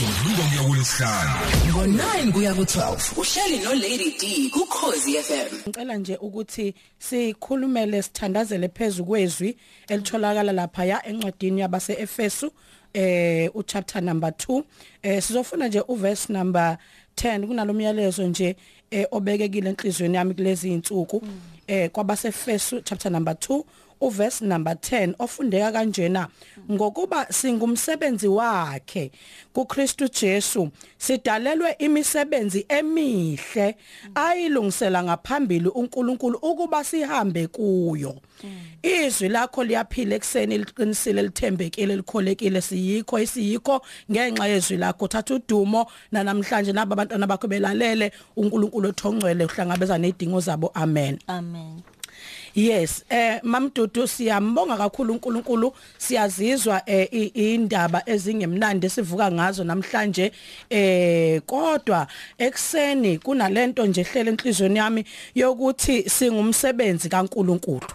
umsombuluko 0.00 0.42
kuya 0.48 0.62
kulesihlanu 0.62 1.30
ngo9 1.68 2.32
kuya 2.32 2.52
ku12 2.54 3.18
uhleli 3.20 3.58
no 3.64 3.74
Lady 3.74 4.10
D 4.18 4.50
ku 4.50 4.66
Khosi 4.66 5.22
FM 5.22 5.68
ngicela 5.68 5.96
nje 5.96 6.16
ukuthi 6.16 6.74
sikhulumele 6.98 8.02
sithandazele 8.02 8.68
phezulu 8.68 9.06
kwezwi 9.06 9.56
elitholakala 9.88 10.52
lapha 10.52 10.84
ya 10.84 11.06
encwadini 11.06 11.60
yabase 11.60 11.92
Efesu 11.92 12.52
eh 12.94 13.50
u 13.54 13.62
chapter 13.62 14.02
number 14.02 14.30
2 14.30 14.62
eh 15.02 15.22
sizofuna 15.22 15.68
nje 15.68 15.82
u 15.88 15.94
verse 15.94 16.32
number 16.32 16.78
10 17.16 17.46
kunalomyalezo 17.46 18.22
nje 18.22 18.56
eh 18.90 19.06
obekekile 19.10 19.70
enhlizweni 19.70 20.16
yami 20.16 20.34
kulezi 20.34 20.72
insuku 20.72 21.22
eh 21.66 21.90
kwabase 21.90 22.28
Efesu 22.28 22.80
chapter 22.80 23.12
number 23.12 23.34
2 23.34 23.62
uverse 24.00 24.44
number 24.44 24.72
10 24.74 25.14
ofundeka 25.18 25.72
kanjena 25.72 26.28
ngokuba 26.70 27.26
singumsebenzi 27.32 28.28
wakhe 28.28 29.10
kuKristu 29.52 30.08
Jesu. 30.08 30.70
Sidalelwe 30.98 31.76
imisebenzi 31.78 32.66
emihle 32.68 33.76
ayilungisela 34.14 35.02
ngaphambili 35.02 35.68
uNkulunkulu 35.68 36.38
ukuba 36.42 36.84
sihambe 36.84 37.46
kuyo. 37.46 38.16
Izwi 38.82 39.28
lakho 39.28 39.64
liyaphila 39.64 40.14
ekseni 40.16 40.58
liqinisile 40.58 41.22
lithembekile 41.22 41.96
likholekile 41.96 42.60
siyikho 42.60 43.18
isiyikho 43.18 43.82
ngenxa 44.10 44.46
yezwi 44.46 44.76
lakho 44.76 45.08
thatha 45.08 45.34
udumo 45.34 45.86
namhlanje 46.12 46.72
laba 46.72 46.92
abantwana 46.92 47.26
bakho 47.26 47.48
belalele 47.48 48.12
uNkulunkulu 48.36 48.88
othongcwele 48.88 49.44
uhlangabeza 49.44 49.98
nedingo 49.98 50.40
zabo. 50.40 50.70
Amen. 50.74 51.18
Amen. 51.26 51.82
Yes 52.54 53.04
eh 53.10 53.40
mamdudu 53.42 54.06
siyambonga 54.06 54.76
kakhulu 54.76 55.12
uNkulunkulu. 55.12 55.72
Siyazizwa 55.98 56.82
eh 56.86 57.30
indaba 57.36 58.02
ezingemnandi 58.06 58.86
esivuka 58.86 59.32
ngazo 59.32 59.64
namhlanje. 59.64 60.32
Eh 60.70 61.40
kodwa 61.46 62.06
ekseni 62.38 63.18
kunalento 63.18 63.86
nje 63.86 64.00
ehlele 64.00 64.30
enhlizweni 64.30 64.78
yami 64.78 65.04
yokuthi 65.34 66.10
singumsebenzi 66.10 67.08
kaNkulunkulu. 67.08 67.86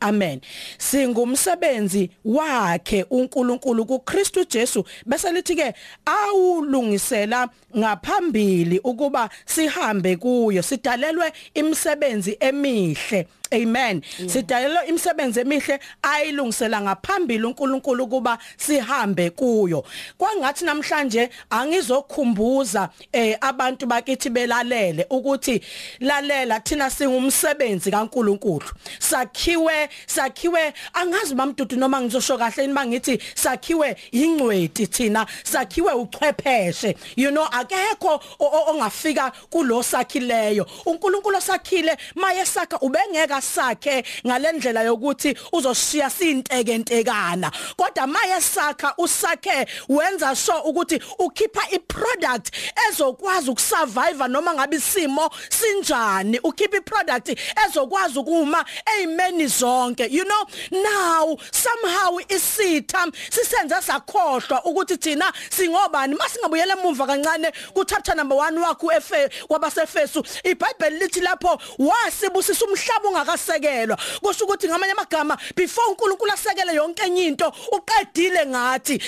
Amen. 0.00 0.40
Singumsebenzi 0.78 2.10
wakhe 2.24 3.06
uNkulunkulu 3.10 3.86
kuKristu 3.86 4.44
Jesu. 4.44 4.84
Bese 5.06 5.32
lithi 5.32 5.56
ke 5.56 5.74
awulungisela 6.06 7.48
ngaphambili 7.76 8.78
ukuba 8.84 9.28
sihambe 9.46 10.16
kuyo 10.16 10.62
sidalelwe 10.62 11.32
imisebenzi 11.54 12.36
emihle. 12.40 13.26
Amen. 13.54 14.02
Sidalelwe 14.26 14.86
imisebenzi 14.86 15.40
emihle 15.40 15.80
ayilungisela 16.02 16.80
ngaphambili 16.80 17.44
uNkulunkulu 17.44 18.06
kuba 18.06 18.38
sihambe 18.56 19.30
kuyo. 19.30 19.84
Kwangathi 20.18 20.64
namhlanje 20.64 21.30
angizokhumbuza 21.50 22.88
eh 23.12 23.36
abantu 23.40 23.86
bakithi 23.86 24.30
belalele 24.30 25.06
ukuthi 25.10 25.60
lalela 26.00 26.60
thina 26.60 26.90
singumsebenzi 26.90 27.90
kaNkulunkulu. 27.90 28.66
Sakhiwe 28.98 29.88
sakhiwe 30.06 30.72
angazi 30.92 31.34
bamdudu 31.34 31.76
noma 31.76 32.00
ngizosho 32.00 32.38
kahle 32.38 32.66
nima 32.66 32.86
ngithi 32.86 33.18
sakhiwe 33.34 33.96
ingcweti 34.12 34.86
thina 34.86 35.26
sakhiwe 35.44 35.92
uchwepheshe. 35.92 36.96
You 37.16 37.30
know 37.30 37.46
akekho 37.50 38.20
ongafika 38.68 39.32
kulo 39.50 39.82
sakhileyo. 39.82 40.66
uNkulunkulu 40.86 41.40
sakhile 41.40 41.96
maye 42.14 42.46
sakha 42.46 42.78
ubengeka 42.80 43.40
sakhe 43.44 44.04
ngalendlela 44.26 44.82
yokuthi 44.82 45.36
uzoshiya 45.52 46.10
sintekentekana. 46.10 47.52
Kodwa 47.76 48.06
maye 48.06 48.40
sakha 48.40 48.94
usakhe 48.98 49.66
wenza 49.88 50.36
sure 50.36 50.60
ukuthi 50.64 51.00
ukhipha 51.18 51.70
iproduct 51.70 52.50
ezokwazi 52.88 53.50
ukusurvive 53.50 54.28
noma 54.28 54.54
ngabe 54.54 54.76
isimo 54.76 55.30
sinjani. 55.48 56.38
Ukhipha 56.42 56.76
iproduct 56.76 57.38
ezokwazi 57.66 58.18
ukuma 58.18 58.64
ezimeni 58.98 59.46
zonke. 59.46 60.08
You 60.10 60.24
know 60.24 60.46
now 60.72 61.36
somehow 61.52 62.18
isitha 62.28 63.06
sisenza 63.30 63.82
sakhohlwa 63.82 64.64
ukuthi 64.64 64.96
thina 64.96 65.32
singobani. 65.50 66.16
Masingabuyele 66.16 66.72
emuva 66.72 67.06
kancane 67.06 67.52
ku 67.74 67.84
chapter 67.84 68.14
number 68.14 68.36
1 68.36 68.58
wakho 68.58 68.92
efe 68.92 69.28
kwabasefesu 69.48 70.24
iBhayibheli 70.44 70.98
lithi 70.98 71.20
lapho 71.20 71.58
wasibusisa 71.78 72.64
umhlaba 72.64 73.08
ungakasekelwa 73.34 73.98
kusho 74.22 74.44
ukuthi 74.44 74.68
ngamanye 74.68 74.92
amagama 74.92 75.36
before 75.56 75.88
uNkulunkulu 75.88 76.32
asekele 76.32 76.74
yonke 76.74 77.02
enye 77.02 77.26
into 77.26 77.52
uqedile 77.72 78.46
ngathi 78.46 79.00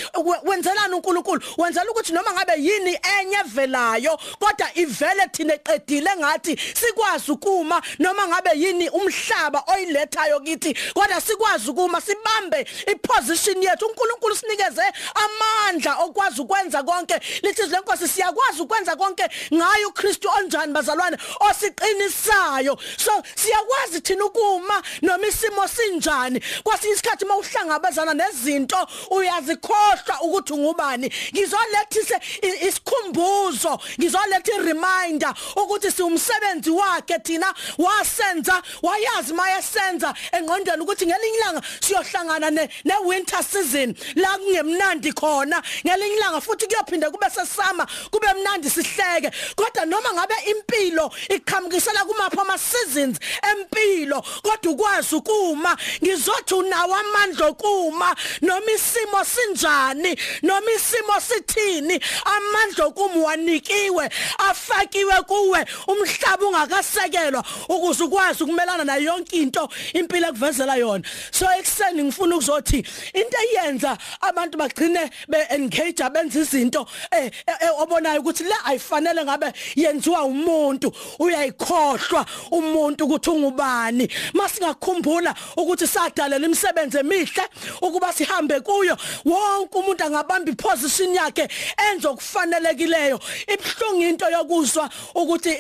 wenzelani 0.45 0.95
uNkulunkulu? 0.95 1.43
Wenzela 1.59 1.91
ukuthi 1.91 2.13
noma 2.13 2.33
ngabe 2.33 2.53
yini 2.59 2.99
enye 3.21 3.37
evelayo 3.37 4.19
kodwa 4.39 4.69
ivele 4.75 5.29
thina 5.33 5.55
eqedile 5.55 6.11
ngathi 6.17 6.57
sikwazi 6.75 7.33
ukuma. 7.33 7.83
Noma 7.99 8.29
ngabe 8.29 8.51
yini 8.55 8.89
umhlaba 8.91 9.65
oyilethayo 9.67 10.41
kithi 10.41 10.75
kodwa 10.95 11.21
sikwazi 11.21 11.71
ukuma 11.71 12.01
sibambe 12.01 12.67
iposition 12.87 13.63
yethu. 13.63 13.87
uNkulunkulu 13.87 14.37
sinikeze 14.37 14.83
amandla 15.15 15.97
okwazi 16.05 16.41
ukwenza 16.41 16.83
konke. 16.83 17.21
Lithi 17.43 17.63
lenkosi 17.67 18.09
siyakwazi 18.09 18.63
ukwenza 18.63 18.97
konke 18.97 19.25
ngayo 19.55 19.89
uKristu 19.89 20.29
onjani 20.29 20.73
bazalwane 20.73 21.17
osiqinisayo. 21.41 22.79
So 22.97 23.23
siyakwazi 23.35 24.01
thina 24.07 24.25
ukuma 24.25 24.83
noma 25.03 25.27
isimo 25.27 25.69
sinjani? 25.69 26.41
Kwasinye 26.63 26.95
isikhathi 26.95 27.25
mawuhlangabezana 27.25 28.15
nezinto 28.15 28.87
uyazikhohlwa 29.11 30.21
ukuthi 30.23 30.53
ungubani. 30.53 31.11
Ngizolethise 31.33 32.21
isikhumbuzo 32.69 33.81
ngizoletha 33.99 34.53
ireminder 34.55 35.35
ukuthi 35.57 35.91
siumsebenzi 35.91 36.71
wakhe 36.71 37.19
thina 37.19 37.55
wasenza 37.79 38.63
wayazi 38.83 39.33
mayesenza 39.35 40.15
engqondweni 40.33 40.83
ukuthi 40.83 41.07
ngelinye 41.07 41.37
ilanga 41.39 41.63
siyohlangana 41.81 42.51
ne 42.51 42.95
winter 43.05 43.43
season 43.43 43.95
la 44.15 44.39
kungemnandi 44.39 45.13
khona. 45.13 45.63
Ngelinye 45.87 46.17
ilanga 46.17 46.41
futhi 46.41 46.67
kuyophinde 46.67 47.11
kube 47.11 47.31
sesama 47.31 47.87
kube 48.11 48.27
mnandi 48.35 48.71
sihleke. 48.71 49.31
Kodwa 49.57 49.87
noma 49.87 50.13
ngabe 50.13 50.35
impilo 50.51 51.11
iqhamukisela 51.29 52.05
kumapha 52.05 52.43
ama 52.43 52.59
seasons 52.59 53.19
empilo 53.43 53.96
kodwa 54.05 54.73
ukwazi 54.73 55.15
ukuma 55.15 55.77
ngizothi 56.05 56.55
unawo 56.55 56.95
amandla 56.95 57.47
okuma. 57.47 58.17
Noma 58.43 58.73
isimo 58.73 59.25
sinjani 59.25 60.19
noma 60.43 60.71
isimo 60.77 61.21
sithini 61.21 62.01
amandla 62.25 62.85
okuma 62.85 63.25
wanikiwe 63.25 64.11
afakiwe 64.39 65.23
kuwe 65.27 65.65
umhlaba 65.87 66.47
ungakasekelwa 66.47 67.45
ukuze 67.69 68.05
ukwazi 68.05 68.45
ukumelana 68.45 68.85
nayo 68.85 69.03
yonke 69.03 69.37
into 69.37 69.69
impilo 69.95 70.29
ekuvezela 70.29 70.77
yona. 70.77 71.05
So 71.31 71.47
ekseni 71.59 72.03
ngifuna 72.05 72.37
ukuzothi 72.37 72.79
into 73.15 73.37
eyenza 73.51 73.99
abantu 74.21 74.59
bagcine 74.59 75.11
be 75.29 75.39
engage 75.51 76.03
abenza 76.03 76.41
izinto 76.41 76.87
eh 77.11 77.31
obonayo 77.79 78.21
ukuthi 78.21 78.45
la 78.45 78.65
ayifanele 78.65 79.25
ngabe 79.25 79.53
yenziwa 79.77 80.25
umuntu 80.25 80.93
uyayikhohlwa 81.19 82.27
umuntu 82.51 83.05
ukuthi 83.05 83.31
ungubani. 83.31 83.86
Masingakhumbula 84.33 85.35
ukuthi 85.57 85.87
sadalela 85.87 86.47
imisebenzi 86.47 86.99
emihle 86.99 87.43
ukuba 87.83 88.13
sihambe 88.13 88.61
kuyo. 88.61 88.97
Wonke 89.25 89.79
umuntu 89.79 90.05
angabamba 90.05 90.51
iposition 90.51 91.15
yakhe 91.15 91.49
enze 91.91 92.09
okufanelekileyo 92.09 93.21
ibhlungu 93.49 94.03
into 94.03 94.31
yokuzwa 94.31 94.91
ukuthi 95.15 95.57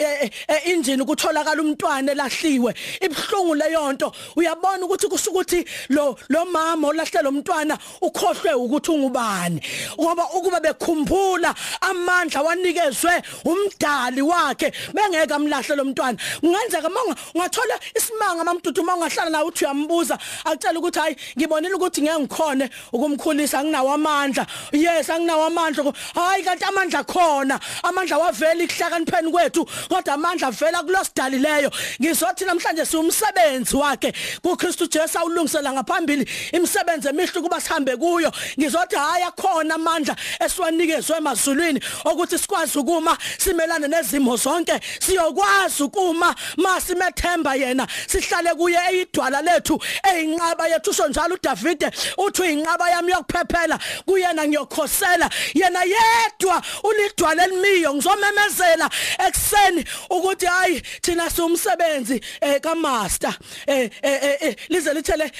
injini 0.64 1.04
kutholakala 1.04 1.62
umntwana 1.62 2.12
elahliwe. 2.12 2.74
Ibhlungu 3.00 3.54
leyo 3.54 3.92
nto. 3.92 4.12
Uyabona 4.36 4.84
ukuthi 4.84 5.08
kusukuthi 5.08 5.64
lo 5.88 6.18
lo 6.28 6.44
mama 6.44 6.88
olahle 6.88 7.22
lo 7.22 7.32
mntwana 7.32 7.78
ukhohlwe 8.00 8.54
ukuthi 8.54 8.90
ungubani? 8.90 9.60
Ngoba 10.00 10.24
ukuba 10.34 10.60
bekhumbula 10.60 11.54
amandla 11.80 12.42
wanikezwe 12.42 13.22
umdali 13.44 14.22
wakhe 14.22 14.72
bengeke 14.94 15.34
amlahle 15.34 15.76
lo 15.76 15.84
mntwana. 15.84 16.18
Kungenzeka 16.40 16.88
manga 16.88 17.16
ungathola 17.34 17.74
isimanga 18.16 18.44
mamdudu 18.44 18.82
mangahlala 18.82 19.30
nawe 19.30 19.44
uthi 19.44 19.64
uyambuza. 19.64 20.18
Akutshela 20.44 20.78
ukuthi 20.78 20.98
hayi 20.98 21.16
ngibonile 21.38 21.74
ukuthi 21.74 22.02
ngeke 22.02 22.18
ngikhone 22.18 22.70
ukumkhulisa 22.92 23.64
nginawo 23.64 23.92
amandla. 23.92 24.46
Yes 24.72 25.10
anginawo 25.10 25.44
amandla. 25.46 25.92
Hayi 26.14 26.42
kanti 26.42 26.64
amandla 26.64 27.04
khona. 27.04 27.60
Amandla 27.82 28.18
wavela 28.18 28.64
ikuhlakanipheni 28.64 29.30
kwethu 29.30 29.66
kodwa 29.88 30.14
amandla 30.14 30.50
vela 30.50 30.82
kulosidalileyo 30.82 31.70
ngizothi 32.00 32.44
namhlanje 32.44 32.84
siumsebenzi 32.86 33.76
wakhe. 33.76 34.12
kuKristu 34.42 34.86
Jesu 34.86 35.18
awulungisela 35.18 35.72
ngaphambili 35.72 36.28
imisebenzi 36.52 37.08
emihle 37.08 37.40
kuba 37.40 37.60
sihambe 37.60 37.96
kuyo. 37.96 38.32
Ngizothi 38.58 38.96
hayi 38.96 39.24
akhona 39.24 39.74
amandla 39.74 40.16
esiwanikezwe 40.40 41.16
emazulwini 41.16 41.80
ukuthi 42.04 42.38
sikwazi 42.38 42.78
ukuma 42.78 43.16
simelane 43.38 43.88
nezimo 43.88 44.36
zonke 44.36 44.80
siyokwazi 45.00 45.82
ukuma 45.82 46.34
masimethemba 46.56 47.54
yena 47.54 47.86
sihlale 48.06 48.54
kuye 48.54 48.78
eyidwala 48.90 49.42
lethu 49.42 49.80
eyinqaba 50.02 50.68
yethu 50.68 50.90
usho 50.90 51.08
njalo 51.08 51.34
uDavide 51.34 51.90
uthi 52.18 52.42
uyinqaba 52.42 52.90
yami 52.90 53.12
yokuphephela 53.12 53.78
kuyena 54.06 54.46
ngiyokhosela. 54.46 55.30
Yena 55.54 55.82
yedwa 55.84 56.62
ulidwala 56.84 57.44
elimiyo 57.44 57.94
ngizomemezela 57.94 58.90
ekseni 59.26 59.84
ukuthi 60.10 60.46
hayi 60.46 60.82
thina 61.02 61.30
siumsebenzi 61.30 62.20
eh 62.40 62.60
kamaster. 62.60 63.34
Eh 63.66 63.90
eh 64.02 64.56
lize 64.68 64.94
lithele 64.94 65.32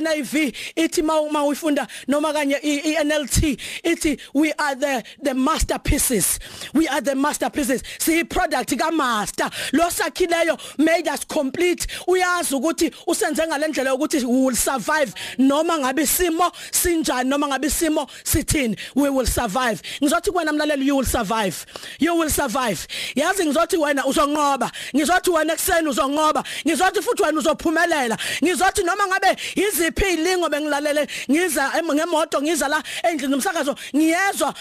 NIV 0.00 0.54
ithi 0.76 1.02
ma 1.02 1.44
uyifunda 1.44 1.86
noma 2.08 2.32
kanye 2.32 2.56
iNLT 2.56 3.58
ithi 3.84 4.18
we 4.34 4.52
are 4.52 4.74
the 4.74 5.04
the 5.22 5.34
masterpieces. 5.34 6.38
We 6.74 6.88
are 6.88 7.00
the 7.00 7.14
masterpieces. 7.14 7.82
Si 7.98 8.24
product 8.24 8.78
ka 8.78 8.90
master 8.90 9.50
lo 9.72 9.88
sakhileyo 9.88 10.58
made 10.78 11.08
us 11.08 11.24
complete. 11.32 11.86
Uyazi 12.06 12.54
ukuthi 12.54 12.90
usenze 13.06 13.46
ngalendlela 13.46 13.94
ukuthi 13.94 14.24
we 14.24 14.44
will 14.44 14.56
survive. 14.56 15.12
Noma 15.38 15.78
ngabe 15.78 16.02
isimo 16.02 16.52
sinjani 16.70 17.28
noma 17.28 17.46
ngabe 17.48 17.66
isimo 17.66 18.06
sithini 18.24 18.76
we 18.94 19.08
will 19.08 19.26
survive. 19.26 19.80
Ngizothi 20.02 20.30
kuwena 20.30 20.52
mlaleli 20.52 20.86
you 20.86 20.96
will 20.96 21.06
survive. 21.06 21.66
You 21.98 22.14
will 22.14 22.30
survive. 22.30 22.86
Yazi 23.14 23.44
ngizothi 23.44 23.76
wena 23.76 24.04
uzonqoba. 24.06 24.70
Ngizothi 24.94 25.30
wena 25.30 25.52
ekseni 25.52 25.88
uzonqoba. 25.88 26.44
Ngizothi 26.66 27.02
futhi 27.02 27.22
wena 27.22 27.38
uzophumelela. 27.38 28.18
Ngizothi 28.44 28.82
noma 28.82 29.06
ngabe 29.06 29.36
iziphi 29.56 30.12
ilingo 30.12 30.48
bengilalele 30.48 31.06
ngiza 31.30 31.72
ngemoto 31.82 32.42
ngiza 32.42 32.68
la 32.68 32.82
endlini 33.02 33.34
umsakazo 33.34 33.74
ngiyezwa 33.96 34.54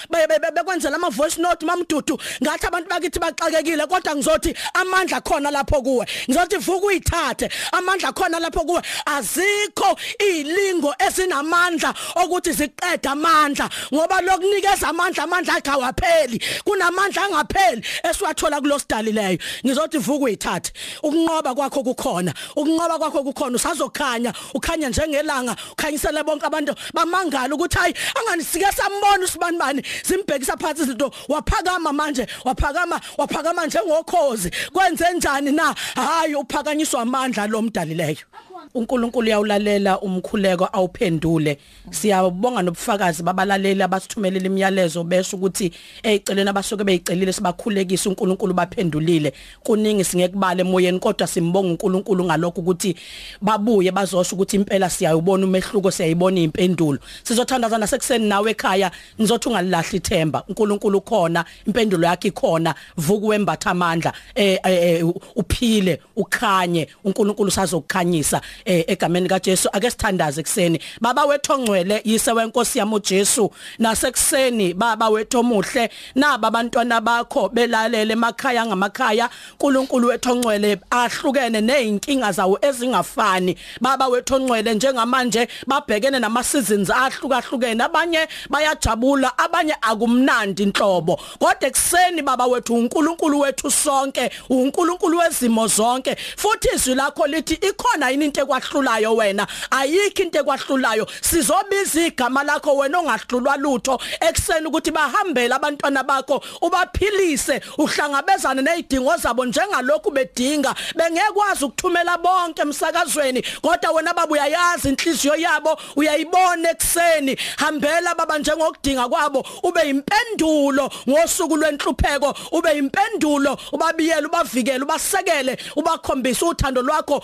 bekwenzela 0.53 0.95
ama 0.95 1.09
voice 1.09 1.41
note 1.41 1.65
mamdudu. 1.65 2.19
Ngathi 2.43 2.67
abantu 2.67 2.89
bakithi 2.89 3.19
baxakekile 3.19 3.87
kodwa 3.87 4.15
ngizothi 4.15 4.55
amandla 4.73 5.21
khona 5.21 5.51
lapho 5.51 5.81
kuwe. 5.81 6.05
Ngizothi 6.29 6.57
vuka 6.61 6.87
uyithathe 6.87 7.49
amandla 7.71 8.13
khona 8.13 8.39
lapho 8.39 8.65
kuwe. 8.65 8.81
Azikho 9.05 9.97
ilingo 10.19 10.93
esinamandla 10.99 11.93
ukuthi 12.23 12.51
ziqeda 12.51 13.11
amandla 13.11 13.69
ngoba 13.93 14.21
lokunikeza 14.21 14.87
amandla 14.89 15.23
amandla 15.23 15.55
akhe 15.55 15.71
awapheli. 15.71 16.39
Kunamandla 16.65 17.23
angapheli 17.23 17.83
esiwathola 18.03 18.61
kulosidali 18.61 19.11
leyo. 19.11 19.37
Ngizothi 19.65 19.97
vuka 19.97 20.25
uyithathe 20.25 20.71
ukunqoba 21.03 21.55
kwakho 21.55 21.83
kukhona. 21.83 22.33
Ukunqoba 22.55 22.99
kwakho 22.99 23.23
kukhona. 23.23 23.55
Usazokhanya. 23.55 24.33
Ukhanya 24.53 24.89
njengelanga. 24.89 25.55
Ukhanyisele 25.71 26.23
bonke 26.23 26.45
abantu. 26.45 26.75
Bamangala 26.93 27.55
ukuthi 27.55 27.77
hayi 27.77 27.93
anganisike 28.15 28.71
sambona 28.71 29.23
usibani 29.25 29.57
bani? 29.57 29.83
Simbhekisa 30.03 30.57
phansi 30.57 30.83
izinto. 30.83 31.11
Waphakama 31.29 31.93
manje. 31.93 32.27
Waphakama. 32.45 33.01
Waphakama 33.17 33.65
njengokhozi. 33.65 34.51
Kwenze 34.73 35.11
njani 35.13 35.51
na? 35.51 35.75
Hayi 35.95 36.35
uphakanyiswa 36.55 37.01
amandla 37.01 37.47
lomdalileyo 37.47 38.25
uNkulunkulu 38.73 39.27
uyawulalela 39.27 39.99
umkhuleko 39.99 40.69
awuphendule. 40.73 41.57
Siyabonga 41.91 42.61
nobufakazi 42.61 43.23
babalaleli 43.23 43.83
abasithumelela 43.83 44.45
imiyalezo 44.45 45.03
besho 45.03 45.37
ukuthi 45.37 45.71
eyiceleni 46.03 46.49
abasuke 46.49 46.83
beyicelile 46.83 47.33
sibakhulekisa 47.33 48.09
uNkulunkulu 48.09 48.53
baphendulile. 48.53 49.33
Kuningi 49.63 50.03
singekubala 50.03 50.61
emoyeni 50.61 50.99
kodwa 50.99 51.27
simbonga 51.27 51.69
uNkulunkulu 51.69 52.23
ngalokho 52.23 52.61
ukuthi 52.61 52.95
babuye 53.41 53.91
bazosho 53.91 54.35
ukuthi 54.35 54.55
impela 54.55 54.89
siyayibona 54.89 55.45
umehluko 55.45 55.91
siyayibona 55.91 56.39
impendulo 56.39 56.99
sizothandazana 57.23 57.87
sekuseni 57.87 58.27
nawe 58.27 58.51
ekhaya 58.51 58.91
ngizothi 59.19 59.49
ungalilahli 59.49 59.97
ithemba. 59.97 60.43
uNkulunkulu 60.47 61.01
khona 61.01 61.45
impendulo 61.67 62.07
yakhe 62.07 62.27
ikhona 62.27 62.75
vuka 62.97 63.27
wembatha 63.27 63.71
amandla 63.71 64.13
eh 64.35 65.03
uphile 65.35 66.01
ukhanye. 66.15 66.87
uNkulunkulu 67.03 67.51
sazokukhanyisa. 67.51 68.37
eh, 68.37 68.50
egameni 68.65 69.29
kaJesu. 69.29 69.69
Ake 69.73 69.91
sithandaze 69.91 70.41
ekseni 70.41 70.79
baba 71.01 71.25
wethu 71.25 71.53
ongcwele 71.53 72.01
yise 72.05 72.31
wenkosi 72.31 72.79
yami 72.79 72.95
uJesu. 72.95 73.51
Nasekuseni 73.79 74.73
baba 74.73 75.09
wethu 75.09 75.39
omuhle. 75.39 75.89
Naba 76.15 76.47
abantwana 76.47 77.01
bakho 77.01 77.49
belalele 77.49 78.13
emakhaya 78.13 78.65
ngamakhaya. 78.65 79.29
uNkulunkulu 79.59 80.07
wethu 80.07 80.31
ongcwele 80.31 80.77
ahlukene 80.89 81.61
nezinkinga 81.61 82.31
zawo 82.31 82.59
ezingafani. 82.61 83.55
Baba 83.81 84.07
wethu 84.07 84.35
ongcwele 84.35 84.73
njengamanje 84.73 85.47
babhekene 85.67 86.19
nama 86.19 86.43
seasons 86.43 86.89
ahlukahlukene. 86.89 87.83
Abanye 87.83 88.27
bayajabula 88.49 89.37
abanye 89.37 89.75
akumnandi 89.81 90.63
inhlobo 90.63 91.19
kodwa 91.39 91.67
ekseni 91.67 92.21
baba 92.21 92.45
wethu 92.45 92.75
uNkulunkulu 92.75 93.39
wethu 93.39 93.71
sonke 93.71 94.31
uNkulunkulu 94.49 95.17
wezimo 95.17 95.67
zonke. 95.67 96.15
Futhi 96.37 96.69
izwi 96.75 96.95
lakho 96.95 97.27
lithi 97.27 97.53
ikhona 97.53 98.09
yini 98.09 98.25
into 98.25 98.40
ekwahlulayo 98.41 99.15
wena. 99.15 99.47
Ayikho 99.71 100.23
into 100.23 100.39
ekwahlulayo 100.39 101.07
sizobiza 101.21 102.01
igama 102.07 102.43
lakho 102.43 102.75
wena 102.75 102.99
ongahlulwa 102.99 103.57
lutho 103.57 103.99
ekseni 104.19 104.67
ukuthi 104.67 104.91
bahambele 104.91 105.55
abantwana 105.55 106.03
bakho 106.03 106.43
ubaphilise 106.61 107.61
uhlangabezane 107.77 108.61
nezidingo 108.61 109.17
zabo 109.17 109.45
njengalokhu 109.45 110.11
bedinga. 110.11 110.75
Bengekwazi 110.95 111.65
ukuthumela 111.65 112.17
bonke 112.17 112.61
emsakazweni 112.61 113.41
kodwa 113.61 113.91
wena 113.91 114.13
baba 114.13 114.33
uyayazi 114.33 114.89
inhliziyo 114.89 115.35
yabo 115.35 115.77
uyayibona 115.95 116.71
ekseni 116.71 117.37
hambela 117.57 118.15
baba 118.15 118.37
njengokudinga 118.37 119.09
kwabo 119.09 119.45
ube 119.63 119.81
impendulo 119.89 120.89
ngosuku 121.09 121.57
lwenhlupheko 121.57 122.35
ube 122.51 122.77
impendulo 122.77 123.57
ubabiyela 123.71 124.27
ubavikele 124.27 124.83
ubasekele 124.83 125.57
ubakhombisa 125.75 126.45
uthando 126.45 126.81
lwakho 126.81 127.23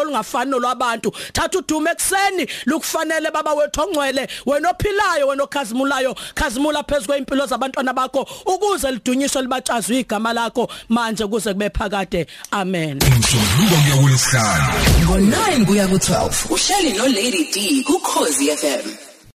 olungenambandelo 0.00 0.02
olungafani 0.02 0.50
nolwabantu. 0.50 1.12
Thatha 1.32 1.58
udumo 1.58 1.88
ekseni 1.90 2.46
lukufanele 2.66 3.30
baba 3.30 3.54
wethu 3.54 3.80
ongcwele 3.80 4.28
wena 4.46 4.70
ophilayo 4.70 5.28
wena 5.28 5.42
okhazimulayo 5.44 6.14
khazimula 6.34 6.82
phezulu 6.82 7.06
kweimpilo 7.06 7.46
zabantwana 7.46 7.92
bakho 7.92 8.28
ukuze 8.46 8.90
lidunyiswe 8.90 9.42
libatshazwe 9.42 10.00
igama 10.00 10.32
lakho 10.32 10.68
manje 10.88 11.26
kuze 11.26 11.52
kube 11.52 11.70
phakade. 11.70 12.26
Amen. 12.50 12.98
Umsombuluko 13.02 13.76
kuya 13.82 13.96
kulesihlanu 14.02 14.72
ngo9 15.04 15.66
kuya 15.66 15.86
ku12 15.86 16.30
uhleli 16.50 16.92
no 16.98 17.06
Lady 17.06 17.44
D 17.52 17.84
ku 17.84 17.98
Khosi 18.00 18.56
FM 18.56 19.11